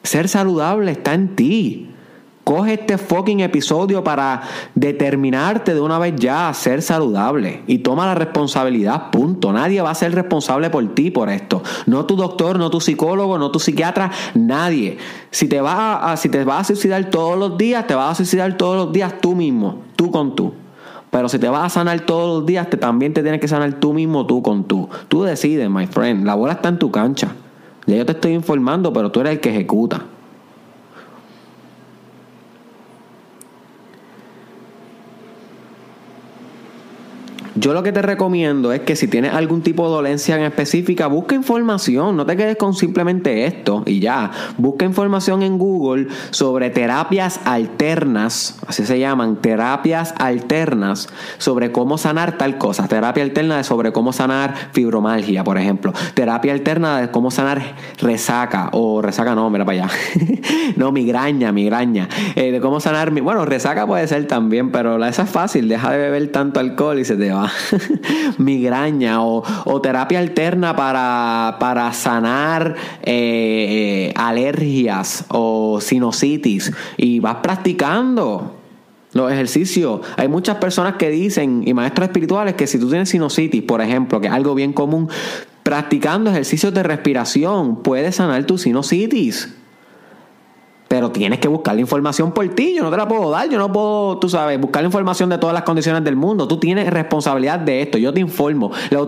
Ser 0.03 0.29
saludable 0.29 0.93
está 0.93 1.15
en 1.15 1.37
ti. 1.37 1.89
Coge 2.45 2.75
este 2.75 2.99
fucking 2.99 3.39
episodio 3.39 4.03
para 4.03 4.43
determinarte 4.75 5.75
de 5.75 5.81
una 5.81 6.01
vez 6.01 6.17
ya 6.17 6.49
a 6.49 6.55
ser 6.55 6.83
saludable 6.83 7.63
y 7.69 7.79
toma 7.79 8.05
la 8.05 8.17
responsabilidad, 8.17 9.13
punto. 9.13 9.53
Nadie 9.53 9.81
va 9.81 9.91
a 9.91 9.95
ser 9.95 10.13
responsable 10.13 10.69
por 10.69 10.93
ti 10.93 11.13
por 11.13 11.31
esto. 11.31 11.63
No 11.87 12.05
tu 12.05 12.17
doctor, 12.17 12.59
no 12.59 12.69
tu 12.69 12.81
psicólogo, 12.81 13.39
no 13.39 13.53
tu 13.53 13.61
psiquiatra, 13.61 14.11
nadie. 14.35 14.99
Si 15.31 15.47
te 15.47 15.61
vas 15.61 15.99
a, 16.03 16.17
si 16.17 16.29
te 16.31 16.43
vas 16.43 16.63
a 16.63 16.65
suicidar 16.65 17.05
todos 17.11 17.39
los 17.39 17.57
días, 17.57 17.87
te 17.87 17.95
vas 17.95 18.11
a 18.11 18.15
suicidar 18.17 18.57
todos 18.57 18.87
los 18.87 18.93
días 18.93 19.21
tú 19.21 19.37
mismo, 19.37 19.83
tú 19.95 20.11
con 20.11 20.35
tú. 20.35 20.53
Pero 21.13 21.29
si 21.29 21.39
te 21.39 21.49
vas 21.49 21.65
a 21.65 21.69
sanar 21.69 22.01
todos 22.01 22.41
los 22.41 22.47
días, 22.47 22.69
te, 22.69 22.77
también 22.77 23.15
te 23.15 23.23
tienes 23.23 23.41
que 23.41 23.47
sanar 23.47 23.75
tú 23.75 23.93
mismo, 23.93 24.27
tú 24.27 24.43
con 24.43 24.65
tú. 24.65 24.89
Tú 25.07 25.23
decides, 25.23 25.71
my 25.71 25.87
friend. 25.87 26.27
La 26.27 26.35
bola 26.35 26.55
está 26.55 26.71
en 26.71 26.79
tu 26.79 26.91
cancha. 26.91 27.29
Ya 27.87 27.97
yo 27.97 28.07
te 28.07 28.13
estoy 28.13 28.33
informando, 28.33 28.93
pero 28.93 29.11
tú 29.11 29.21
eres 29.21 29.33
el 29.33 29.41
que 29.41 29.51
ejecuta. 29.51 30.03
Yo 37.55 37.75
lo 37.75 37.83
que 37.83 37.93
te 37.93 38.01
recomiendo 38.01 38.73
es 38.73 38.81
que 38.81 38.97
si 38.97 39.09
tienes 39.09 39.35
algún 39.35 39.61
tipo 39.61 39.85
de 39.85 39.95
dolencia 39.95 40.37
en 40.37 40.43
específica, 40.43 41.07
busca 41.07 41.35
información, 41.35 42.17
no 42.17 42.25
te 42.25 42.35
quedes 42.35 42.57
con 42.57 42.73
simplemente 42.73 43.45
esto 43.45 43.83
y 43.85 44.01
ya. 44.01 44.31
Busca 44.57 44.87
información 44.87 45.43
en 45.43 45.59
Google 45.59 46.09
sobre 46.31 46.71
terapias 46.71 47.41
alternas, 47.45 48.59
así 48.67 48.87
se 48.87 48.99
llaman, 48.99 49.37
terapias 49.37 50.15
alternas, 50.19 51.11
sobre 51.37 51.73
cómo 51.73 51.99
sanar 51.99 52.39
tal 52.39 52.57
cosa. 52.57 52.89
Terapia 52.89 53.23
alterna 53.23 53.59
de 53.59 53.65
sobre 53.65 53.93
cómo 53.93 54.15
sanar 54.15 54.55
fibromalgia, 54.73 55.45
por 55.45 55.59
ejemplo. 55.59 55.93
Terapia 56.15 56.55
alterna 56.55 57.03
de 57.03 57.11
cómo 57.11 57.31
sanar 57.31 57.75
resaca, 57.99 58.71
o 58.73 59.03
resaca 59.03 59.35
no, 59.35 59.51
mira 59.51 59.67
para 59.67 59.85
allá. 59.85 59.95
no, 60.77 60.91
migraña, 60.91 61.53
migraña. 61.53 62.09
Eh, 62.35 62.51
de 62.51 62.61
cómo 62.63 62.81
sanar, 62.81 63.11
bueno, 63.11 63.45
resaca 63.45 63.87
puede 63.87 64.09
ser 64.09 64.27
también, 64.27 64.73
pero 64.73 65.05
esa 65.05 65.25
es 65.25 65.31
fácil, 65.31 65.69
deja 65.69 65.91
de 65.91 65.99
beber 65.99 66.33
tanto 66.33 66.59
alcohol 66.59 66.99
y 66.99 67.05
se 67.05 67.17
te 67.17 67.31
va 67.31 67.42
migraña 68.39 69.23
o, 69.23 69.43
terapia 69.83 70.19
alterna 70.19 70.77
para, 70.77 71.93
sanar 71.93 72.75
eh, 73.03 74.13
alergias 74.17 75.25
o 75.29 75.81
sinusitis 75.81 76.73
y 76.97 77.21
vas 77.21 77.37
practicando 77.37 78.57
los 79.13 79.31
ejercicios. 79.31 80.01
Hay 80.17 80.29
muchas 80.29 80.57
personas 80.57 80.95
que 80.97 81.11
dicen, 81.11 81.63
y 81.67 81.75
maestros 81.75 82.09
espirituales, 82.09 82.55
que 82.55 82.67
si 82.67 82.79
tú 82.79 82.89
tienes 82.89 83.09
sinusitis, 83.09 83.63
por 83.63 83.81
ejemplo, 83.81 84.21
que 84.21 84.29
es 84.29 84.33
algo 84.33 84.55
bien 84.55 84.73
común, 84.73 85.09
practicando 85.63 86.31
ejercicios 86.31 86.75
de 86.75 86.83
respiración 86.83 87.83
puedes 87.83 88.17
sanar 88.17 88.45
tu 88.45 88.59
sinusitis. 88.59 89.55
Pero 90.93 91.11
tienes 91.11 91.39
que 91.39 91.49
buscar 91.49 91.75
la 91.75 91.81
información 91.81 92.33
por 92.33 92.47
ti. 92.51 92.75
Yo 92.77 92.83
no 92.83 92.91
te 92.91 92.99
la 92.99 93.09
puedo 93.09 93.31
dar. 93.31 93.49
Yo 93.49 93.57
no 93.59 93.73
puedo, 93.73 94.19
tú 94.19 94.29
sabes, 94.29 94.61
buscar 94.61 94.83
la 94.83 94.89
información 94.89 95.31
de 95.31 95.39
todas 95.39 95.55
las 95.55 95.63
condiciones 95.63 96.05
del 96.05 96.17
mundo. 96.17 96.47
Tú 96.47 96.59
tienes 96.59 96.91
responsabilidad 96.91 97.61
de 97.61 97.81
esto. 97.81 97.97
Yo 97.97 98.13
te 98.13 98.21
informo. 98.21 98.71
La, 98.91 98.99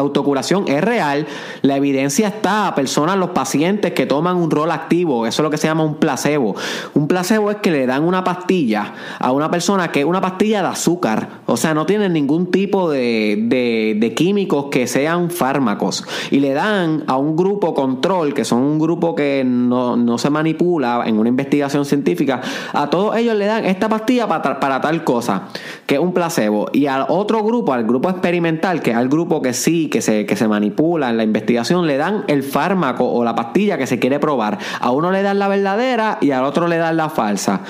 autocuración 0.00 0.64
es 0.66 0.82
real. 0.82 1.26
La 1.60 1.76
evidencia 1.76 2.28
está. 2.28 2.72
Personas, 2.74 3.18
los 3.18 3.32
pacientes 3.32 3.92
que 3.92 4.06
toman 4.06 4.38
un 4.38 4.50
rol 4.50 4.70
activo. 4.70 5.26
Eso 5.26 5.42
es 5.42 5.44
lo 5.44 5.50
que 5.50 5.58
se 5.58 5.66
llama 5.66 5.84
un 5.84 5.96
placebo. 5.96 6.56
Un 6.94 7.06
placebo 7.06 7.50
es 7.50 7.58
que 7.58 7.70
le 7.70 7.84
dan 7.84 8.04
una 8.04 8.24
pastilla 8.24 8.94
a 9.18 9.30
una 9.30 9.50
persona 9.50 9.92
que 9.92 10.00
es 10.00 10.06
una 10.06 10.22
pastilla 10.22 10.62
de 10.62 10.68
azúcar. 10.68 11.40
O 11.44 11.58
sea, 11.58 11.74
no 11.74 11.84
tiene 11.84 12.08
ningún 12.08 12.50
tipo 12.50 12.90
de, 12.90 13.94
de 14.00 14.14
químicos 14.14 14.68
que 14.70 14.86
sean 14.86 15.30
fármacos. 15.30 16.02
Y 16.30 16.40
le 16.40 16.54
dan 16.54 17.04
a 17.08 17.18
un 17.18 17.36
grupo 17.36 17.74
control, 17.74 18.32
que 18.32 18.46
son 18.46 18.62
un 18.62 18.78
grupo 18.78 19.14
que 19.14 19.44
no, 19.44 19.98
no 19.98 20.16
se 20.16 20.30
manipula 20.30 21.02
en 21.04 21.18
una 21.18 21.25
investigación 21.28 21.84
científica, 21.84 22.40
a 22.72 22.90
todos 22.90 23.16
ellos 23.16 23.36
le 23.36 23.46
dan 23.46 23.64
esta 23.64 23.88
pastilla 23.88 24.26
para, 24.26 24.80
tal 24.80 25.04
cosa, 25.04 25.44
que 25.86 25.96
es 25.96 26.00
un 26.00 26.12
placebo. 26.12 26.68
Y 26.72 26.86
al 26.86 27.06
otro 27.08 27.42
grupo, 27.42 27.72
al 27.72 27.84
grupo 27.84 28.10
experimental, 28.10 28.82
que 28.82 28.90
es 28.90 28.96
al 28.96 29.08
grupo 29.08 29.42
que 29.42 29.52
sí, 29.52 29.88
que 29.88 30.02
se, 30.02 30.26
que 30.26 30.36
se 30.36 30.48
manipula 30.48 31.10
en 31.10 31.16
la 31.16 31.24
investigación, 31.24 31.86
le 31.86 31.96
dan 31.96 32.24
el 32.28 32.42
fármaco 32.42 33.04
o 33.04 33.24
la 33.24 33.34
pastilla 33.34 33.78
que 33.78 33.86
se 33.86 33.98
quiere 33.98 34.18
probar. 34.18 34.58
A 34.80 34.90
uno 34.90 35.10
le 35.10 35.22
dan 35.22 35.38
la 35.38 35.48
verdadera 35.48 36.18
y 36.20 36.30
al 36.30 36.44
otro 36.44 36.68
le 36.68 36.76
dan 36.76 36.96
la 36.96 37.08
falsa. 37.08 37.60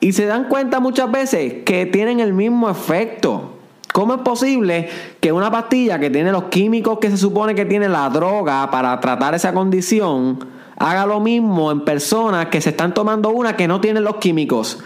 Y 0.00 0.12
se 0.12 0.26
dan 0.26 0.44
cuenta 0.44 0.80
muchas 0.80 1.10
veces 1.10 1.64
que 1.64 1.86
tienen 1.86 2.20
el 2.20 2.32
mismo 2.32 2.68
efecto. 2.68 3.52
¿Cómo 3.92 4.14
es 4.14 4.20
posible 4.20 4.90
que 5.20 5.32
una 5.32 5.50
pastilla 5.50 5.98
que 5.98 6.10
tiene 6.10 6.30
los 6.30 6.44
químicos 6.44 6.98
que 6.98 7.10
se 7.10 7.16
supone 7.16 7.54
que 7.54 7.64
tiene 7.64 7.88
la 7.88 8.10
droga 8.10 8.70
para 8.70 9.00
tratar 9.00 9.34
esa 9.34 9.54
condición 9.54 10.55
haga 10.76 11.06
lo 11.06 11.20
mismo 11.20 11.70
en 11.70 11.84
personas 11.84 12.46
que 12.46 12.60
se 12.60 12.70
están 12.70 12.94
tomando 12.94 13.30
una 13.30 13.56
que 13.56 13.68
no 13.68 13.80
tienen 13.80 14.04
los 14.04 14.16
químicos. 14.16 14.78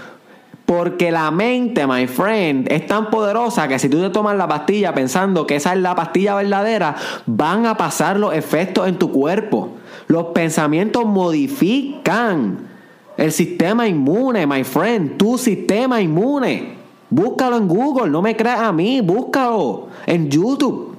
Porque 0.66 1.10
la 1.10 1.32
mente, 1.32 1.84
my 1.86 2.06
friend, 2.06 2.70
es 2.70 2.86
tan 2.86 3.10
poderosa 3.10 3.66
que 3.66 3.80
si 3.80 3.88
tú 3.88 4.00
te 4.00 4.10
tomas 4.10 4.36
la 4.36 4.46
pastilla 4.46 4.94
pensando 4.94 5.44
que 5.44 5.56
esa 5.56 5.72
es 5.72 5.80
la 5.80 5.96
pastilla 5.96 6.36
verdadera, 6.36 6.94
van 7.26 7.66
a 7.66 7.76
pasar 7.76 8.16
los 8.18 8.32
efectos 8.34 8.86
en 8.86 8.96
tu 8.96 9.10
cuerpo. 9.10 9.70
Los 10.06 10.26
pensamientos 10.26 11.04
modifican 11.06 12.68
el 13.16 13.32
sistema 13.32 13.88
inmune, 13.88 14.46
my 14.46 14.62
friend, 14.62 15.16
tu 15.16 15.36
sistema 15.36 16.00
inmune. 16.00 16.78
Búscalo 17.10 17.56
en 17.56 17.66
Google, 17.66 18.08
no 18.08 18.22
me 18.22 18.36
creas 18.36 18.60
a 18.60 18.72
mí, 18.72 19.00
búscalo 19.00 19.88
en 20.06 20.30
YouTube. 20.30 20.96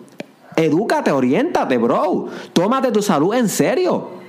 Edúcate, 0.58 1.12
oriéntate, 1.12 1.78
bro. 1.78 2.28
Tómate 2.52 2.92
tu 2.92 3.02
salud 3.02 3.34
en 3.34 3.48
serio. 3.48 4.21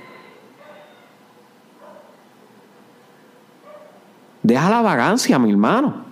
Deja 4.43 4.69
la 4.69 4.81
vagancia, 4.81 5.39
mi 5.39 5.49
hermano. 5.49 6.03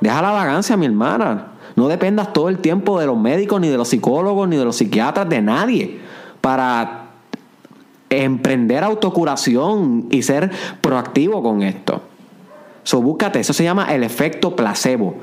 Deja 0.00 0.22
la 0.22 0.30
vagancia, 0.30 0.76
mi 0.76 0.86
hermana. 0.86 1.48
No 1.74 1.88
dependas 1.88 2.32
todo 2.32 2.48
el 2.48 2.58
tiempo 2.58 2.98
de 2.98 3.06
los 3.06 3.18
médicos, 3.18 3.60
ni 3.60 3.68
de 3.68 3.76
los 3.76 3.88
psicólogos, 3.88 4.48
ni 4.48 4.56
de 4.56 4.64
los 4.64 4.76
psiquiatras, 4.76 5.28
de 5.28 5.42
nadie, 5.42 6.00
para 6.40 7.06
emprender 8.08 8.84
autocuración 8.84 10.06
y 10.10 10.22
ser 10.22 10.50
proactivo 10.80 11.42
con 11.42 11.62
esto. 11.62 12.02
So, 12.84 13.00
búscate, 13.00 13.40
eso 13.40 13.52
se 13.52 13.64
llama 13.64 13.92
el 13.94 14.04
efecto 14.04 14.54
placebo. 14.54 15.16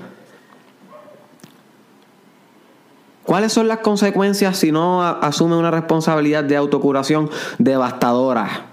¿Cuáles 3.24 3.54
son 3.54 3.68
las 3.68 3.80
consecuencias 3.80 4.58
si 4.58 4.72
no 4.72 5.04
asume 5.04 5.56
una 5.56 5.70
responsabilidad 5.70 6.44
de 6.44 6.56
autocuración 6.56 7.30
devastadora, 7.60 8.66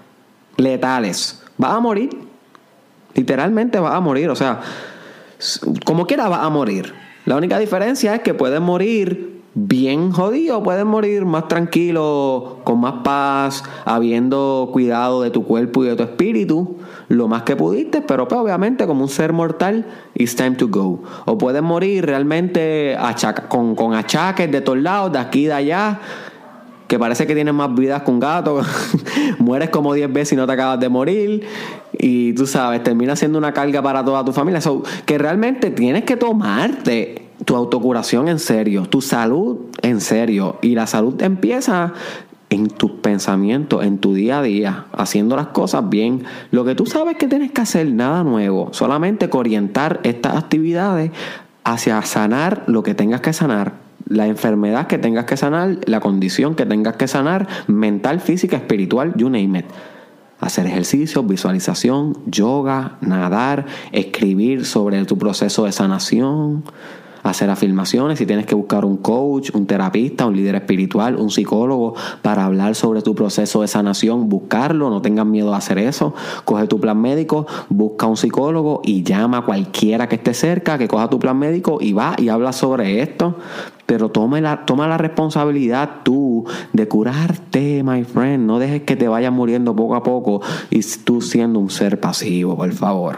letales? 0.55 1.43
Vas 1.57 1.73
a 1.73 1.79
morir. 1.79 2.26
Literalmente 3.17 3.79
vas 3.79 3.93
a 3.93 3.99
morir. 3.99 4.29
O 4.29 4.35
sea, 4.35 4.61
como 5.83 6.07
quiera 6.07 6.29
vas 6.29 6.43
a 6.43 6.49
morir. 6.49 6.93
La 7.25 7.35
única 7.35 7.59
diferencia 7.59 8.15
es 8.15 8.21
que 8.21 8.33
puedes 8.33 8.61
morir 8.61 9.37
bien 9.59 10.11
jodido, 10.11 10.61
puedes 10.61 10.85
morir 10.85 11.25
más 11.25 11.47
tranquilo, 11.47 12.59
con 12.63 12.79
más 12.79 13.01
paz, 13.03 13.63
habiendo 13.85 14.69
cuidado 14.71 15.23
de 15.23 15.31
tu 15.31 15.45
cuerpo 15.45 15.83
y 15.83 15.87
de 15.87 15.95
tu 15.95 16.03
espíritu, 16.03 16.77
lo 17.07 17.27
más 17.27 17.41
que 17.41 17.55
pudiste, 17.55 18.01
pero 18.01 18.27
pues, 18.27 18.39
obviamente 18.39 18.85
como 18.85 19.01
un 19.01 19.09
ser 19.09 19.33
mortal, 19.33 19.85
it's 20.13 20.35
time 20.35 20.51
to 20.51 20.67
go. 20.67 21.01
O 21.25 21.39
puedes 21.39 21.63
morir 21.63 22.05
realmente 22.05 22.95
con, 23.47 23.75
con 23.75 23.95
achaques 23.95 24.51
de 24.51 24.61
todos 24.61 24.77
lados, 24.77 25.11
de 25.11 25.19
aquí 25.19 25.45
y 25.45 25.47
de 25.47 25.53
allá, 25.53 25.99
que 26.87 26.97
parece 26.97 27.27
que 27.27 27.35
tienes 27.35 27.53
más 27.53 27.73
vidas 27.75 28.03
un 28.07 28.19
gato, 28.19 28.61
mueres 29.39 29.69
como 29.69 29.93
10 29.93 30.11
veces 30.11 30.33
y 30.33 30.35
no 30.35 30.47
te 30.47 30.53
acabas 30.53 30.79
de 30.79 30.89
morir, 30.89 31.45
y 31.93 32.33
tú 32.33 32.47
sabes, 32.47 32.83
termina 32.83 33.15
siendo 33.15 33.37
una 33.37 33.53
carga 33.53 33.81
para 33.81 34.03
toda 34.03 34.23
tu 34.23 34.31
familia. 34.31 34.61
que 35.05 35.17
realmente 35.17 35.71
tienes 35.71 36.03
que 36.03 36.15
tomarte 36.15 37.27
tu 37.45 37.55
autocuración 37.55 38.27
en 38.27 38.39
serio, 38.39 38.83
tu 38.87 39.01
salud 39.01 39.57
en 39.81 40.01
serio. 40.01 40.57
Y 40.61 40.75
la 40.75 40.87
salud 40.87 41.21
empieza 41.21 41.93
en 42.49 42.67
tus 42.69 42.91
pensamientos, 42.91 43.83
en 43.85 43.97
tu 43.97 44.13
día 44.13 44.39
a 44.39 44.41
día, 44.41 44.85
haciendo 44.93 45.35
las 45.35 45.47
cosas 45.47 45.89
bien. 45.89 46.23
Lo 46.51 46.65
que 46.65 46.75
tú 46.75 46.85
sabes 46.85 47.17
que 47.17 47.27
tienes 47.27 47.51
que 47.51 47.61
hacer, 47.61 47.91
nada 47.91 48.23
nuevo, 48.23 48.69
solamente 48.71 49.29
que 49.29 49.37
orientar 49.37 49.99
estas 50.03 50.37
actividades 50.37 51.11
hacia 51.63 52.01
sanar 52.03 52.63
lo 52.67 52.83
que 52.83 52.93
tengas 52.93 53.21
que 53.21 53.33
sanar, 53.33 53.86
la 54.09 54.27
enfermedad 54.27 54.87
que 54.87 54.97
tengas 54.97 55.25
que 55.25 55.37
sanar, 55.37 55.77
la 55.85 55.99
condición 55.99 56.55
que 56.55 56.65
tengas 56.65 56.95
que 56.95 57.07
sanar, 57.07 57.47
mental, 57.67 58.19
física, 58.19 58.57
espiritual, 58.57 59.13
you 59.15 59.29
name 59.29 59.59
it. 59.59 59.65
Hacer 60.39 60.67
ejercicio, 60.67 61.23
visualización, 61.23 62.15
yoga, 62.27 62.97
nadar, 63.01 63.65
escribir 63.91 64.65
sobre 64.65 65.03
tu 65.05 65.17
proceso 65.17 65.65
de 65.65 65.71
sanación 65.71 66.63
hacer 67.31 67.49
afirmaciones, 67.49 68.19
si 68.19 68.25
tienes 68.25 68.45
que 68.45 68.55
buscar 68.55 68.85
un 68.85 68.97
coach, 68.97 69.51
un 69.53 69.65
terapista, 69.65 70.25
un 70.25 70.35
líder 70.35 70.55
espiritual, 70.55 71.15
un 71.15 71.29
psicólogo 71.29 71.95
para 72.21 72.45
hablar 72.45 72.75
sobre 72.75 73.01
tu 73.01 73.15
proceso 73.15 73.61
de 73.61 73.67
sanación, 73.67 74.29
buscarlo, 74.29 74.89
no 74.89 75.01
tengas 75.01 75.25
miedo 75.25 75.53
a 75.53 75.57
hacer 75.57 75.77
eso. 75.77 76.13
Coge 76.45 76.67
tu 76.67 76.79
plan 76.79 76.99
médico, 76.99 77.47
busca 77.69 78.05
un 78.05 78.17
psicólogo 78.17 78.81
y 78.83 79.03
llama 79.03 79.39
a 79.39 79.41
cualquiera 79.41 80.07
que 80.07 80.15
esté 80.15 80.33
cerca, 80.33 80.77
que 80.77 80.87
coja 80.87 81.09
tu 81.09 81.19
plan 81.19 81.37
médico 81.37 81.77
y 81.81 81.93
va 81.93 82.15
y 82.17 82.29
habla 82.29 82.53
sobre 82.53 83.01
esto. 83.01 83.35
Pero 83.85 84.09
toma 84.09 84.41
la, 84.41 84.65
toma 84.65 84.87
la 84.87 84.97
responsabilidad 84.97 86.01
tú 86.03 86.45
de 86.73 86.87
curarte, 86.87 87.83
my 87.83 88.03
friend. 88.03 88.45
No 88.45 88.59
dejes 88.59 88.83
que 88.83 88.97
te 88.97 89.07
vayas 89.07 89.31
muriendo 89.31 89.75
poco 89.75 89.95
a 89.95 90.03
poco 90.03 90.41
y 90.69 90.81
tú 91.03 91.21
siendo 91.21 91.59
un 91.59 91.69
ser 91.69 91.99
pasivo, 91.99 92.57
por 92.57 92.71
favor. 92.73 93.17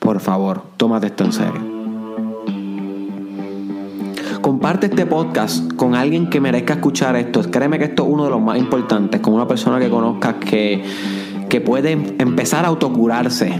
Por 0.00 0.18
favor, 0.18 0.62
tómate 0.76 1.06
esto 1.06 1.24
en 1.24 1.32
serio. 1.32 1.79
Comparte 4.40 4.86
este 4.86 5.06
podcast 5.06 5.74
con 5.74 5.94
alguien 5.94 6.30
que 6.30 6.40
merezca 6.40 6.74
escuchar 6.74 7.16
esto. 7.16 7.42
Créeme 7.50 7.78
que 7.78 7.84
esto 7.86 8.04
es 8.04 8.08
uno 8.10 8.24
de 8.24 8.30
los 8.30 8.40
más 8.40 8.58
importantes, 8.58 9.20
con 9.20 9.34
una 9.34 9.46
persona 9.46 9.78
que 9.78 9.90
conozcas 9.90 10.36
que, 10.36 10.82
que 11.48 11.60
puede 11.60 11.92
empezar 11.92 12.64
a 12.64 12.68
autocurarse 12.68 13.52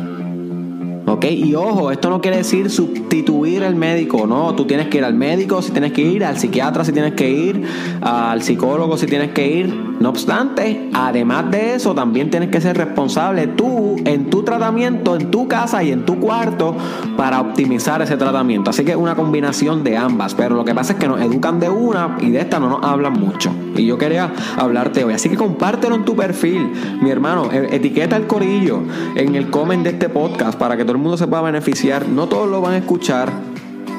¿Ok? 1.10 1.24
Y 1.24 1.54
ojo, 1.56 1.90
esto 1.90 2.08
no 2.08 2.20
quiere 2.20 2.36
decir 2.36 2.70
sustituir 2.70 3.64
al 3.64 3.74
médico, 3.74 4.28
no, 4.28 4.54
tú 4.54 4.64
tienes 4.66 4.86
que 4.86 4.98
ir 4.98 5.04
al 5.04 5.14
médico 5.14 5.60
si 5.60 5.72
tienes 5.72 5.92
que 5.92 6.02
ir, 6.02 6.24
al 6.24 6.38
psiquiatra 6.38 6.84
si 6.84 6.92
tienes 6.92 7.14
que 7.14 7.28
ir, 7.28 7.64
al 8.00 8.42
psicólogo 8.42 8.96
si 8.96 9.06
tienes 9.06 9.32
que 9.32 9.48
ir. 9.48 9.89
No 10.00 10.08
obstante, 10.08 10.88
además 10.94 11.50
de 11.50 11.74
eso, 11.74 11.94
también 11.94 12.30
tienes 12.30 12.48
que 12.48 12.58
ser 12.62 12.74
responsable 12.74 13.48
tú 13.48 13.96
en 14.06 14.30
tu 14.30 14.42
tratamiento, 14.42 15.14
en 15.14 15.30
tu 15.30 15.46
casa 15.46 15.82
y 15.84 15.92
en 15.92 16.06
tu 16.06 16.18
cuarto 16.18 16.74
para 17.18 17.38
optimizar 17.38 18.00
ese 18.00 18.16
tratamiento. 18.16 18.70
Así 18.70 18.82
que 18.82 18.92
es 18.92 18.96
una 18.96 19.14
combinación 19.14 19.84
de 19.84 19.98
ambas, 19.98 20.34
pero 20.34 20.56
lo 20.56 20.64
que 20.64 20.74
pasa 20.74 20.94
es 20.94 20.98
que 20.98 21.06
nos 21.06 21.20
educan 21.20 21.60
de 21.60 21.68
una 21.68 22.16
y 22.18 22.30
de 22.30 22.40
esta 22.40 22.58
no 22.58 22.70
nos 22.70 22.82
hablan 22.82 23.12
mucho. 23.12 23.52
Y 23.76 23.84
yo 23.84 23.98
quería 23.98 24.32
hablarte 24.56 25.04
hoy, 25.04 25.12
así 25.12 25.28
que 25.28 25.36
compártelo 25.36 25.96
en 25.96 26.06
tu 26.06 26.16
perfil, 26.16 26.72
mi 27.02 27.10
hermano, 27.10 27.52
e-, 27.52 27.76
etiqueta 27.76 28.16
el 28.16 28.26
corillo 28.26 28.80
en 29.16 29.34
el 29.34 29.50
comment 29.50 29.84
de 29.84 29.90
este 29.90 30.08
podcast 30.08 30.58
para 30.58 30.78
que 30.78 30.84
todo 30.84 30.92
el 30.92 31.02
mundo 31.02 31.18
se 31.18 31.26
pueda 31.26 31.42
beneficiar. 31.42 32.08
No 32.08 32.26
todos 32.26 32.48
lo 32.48 32.62
van 32.62 32.72
a 32.72 32.78
escuchar, 32.78 33.30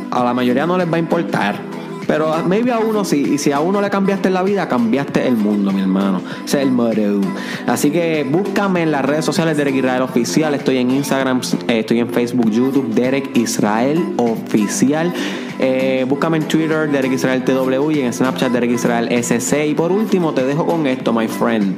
a 0.10 0.24
la 0.24 0.34
mayoría 0.34 0.66
no 0.66 0.80
les 0.80 0.92
va 0.92 0.96
a 0.96 1.00
importar. 1.00 1.71
Pero 2.12 2.36
maybe 2.46 2.74
a 2.74 2.80
uno 2.80 3.06
sí. 3.06 3.38
Si 3.38 3.54
a 3.54 3.62
uno 3.62 3.80
le 3.80 3.90
cambiaste 3.90 4.30
la 4.30 4.44
vida, 4.44 4.68
cambiaste 4.68 5.26
el 5.26 5.38
mundo, 5.38 5.72
mi 5.72 5.80
hermano. 5.80 6.22
Es 6.44 6.54
el 6.56 6.70
motto. 6.70 7.22
Así 7.68 7.90
que 7.90 8.28
búscame 8.30 8.82
en 8.82 8.92
las 8.92 9.06
redes 9.06 9.24
sociales 9.24 9.56
Derek 9.56 9.76
Israel 9.76 10.02
Oficial. 10.02 10.54
Estoy 10.54 10.80
en 10.80 10.92
Instagram, 10.92 11.40
eh, 11.70 11.80
estoy 11.80 12.00
en 12.00 12.10
Facebook, 12.10 12.52
YouTube, 12.52 12.94
Derek 12.94 13.38
Israel 13.38 14.04
Oficial. 14.18 15.14
Eh, 15.58 16.06
búscame 16.06 16.40
en 16.40 16.50
Twitter, 16.50 16.92
Derek 16.92 17.14
Israel 17.14 17.46
TW 17.46 17.92
y 17.92 18.02
en 18.02 18.12
Snapchat, 18.12 18.52
Derek 18.52 18.72
Israel 18.72 19.08
SC. 19.10 19.68
Y 19.68 19.74
por 19.74 19.94
último, 19.94 20.34
te 20.34 20.44
dejo 20.44 20.66
con 20.66 20.88
esto, 20.88 21.14
my 21.14 21.30
friend. 21.30 21.74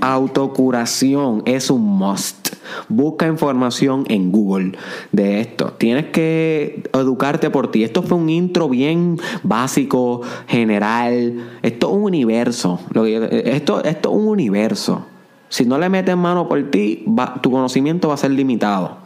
Autocuración 0.00 1.44
es 1.46 1.70
un 1.70 1.82
must. 1.96 2.43
Busca 2.88 3.26
información 3.26 4.04
en 4.08 4.30
Google 4.30 4.72
de 5.12 5.40
esto. 5.40 5.72
Tienes 5.78 6.06
que 6.06 6.88
educarte 6.92 7.50
por 7.50 7.70
ti. 7.70 7.84
Esto 7.84 8.02
fue 8.02 8.18
un 8.18 8.28
intro 8.30 8.68
bien 8.68 9.18
básico, 9.42 10.22
general. 10.46 11.58
Esto 11.62 11.88
es 11.88 11.94
un 11.94 12.02
universo. 12.02 12.80
Esto, 13.06 13.82
esto 13.84 14.10
es 14.10 14.16
un 14.16 14.28
universo. 14.28 15.06
Si 15.48 15.64
no 15.64 15.78
le 15.78 15.88
metes 15.88 16.16
mano 16.16 16.48
por 16.48 16.62
ti, 16.70 17.04
tu 17.40 17.50
conocimiento 17.50 18.08
va 18.08 18.14
a 18.14 18.18
ser 18.18 18.32
limitado. 18.32 19.04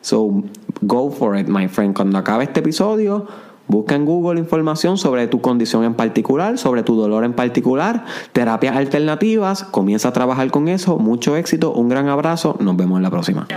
So, 0.00 0.44
go 0.80 1.10
for 1.10 1.36
it, 1.36 1.48
my 1.48 1.66
friend. 1.68 1.94
Cuando 1.94 2.18
acabe 2.18 2.44
este 2.44 2.60
episodio, 2.60 3.26
Busca 3.68 3.94
en 3.94 4.04
Google 4.06 4.40
información 4.40 4.96
sobre 4.96 5.28
tu 5.28 5.40
condición 5.40 5.84
en 5.84 5.94
particular, 5.94 6.56
sobre 6.58 6.82
tu 6.82 6.96
dolor 6.96 7.24
en 7.24 7.34
particular, 7.34 8.04
terapias 8.32 8.76
alternativas, 8.76 9.64
comienza 9.64 10.08
a 10.08 10.12
trabajar 10.12 10.50
con 10.50 10.68
eso, 10.68 10.98
mucho 10.98 11.36
éxito, 11.36 11.72
un 11.72 11.88
gran 11.88 12.08
abrazo, 12.08 12.56
nos 12.60 12.76
vemos 12.76 12.96
en 12.96 13.02
la 13.02 13.10
próxima. 13.10 13.46
¿Qué 13.46 13.56